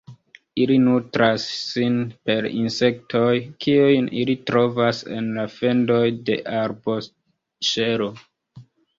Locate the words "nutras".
0.83-1.43